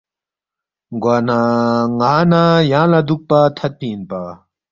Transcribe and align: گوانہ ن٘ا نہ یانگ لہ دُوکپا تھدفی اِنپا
گوانہ 1.03 1.39
ن٘ا 1.99 2.15
نہ 2.31 2.43
یانگ 2.71 2.89
لہ 2.91 2.99
دُوکپا 3.07 3.39
تھدفی 3.57 3.87
اِنپا 3.93 4.21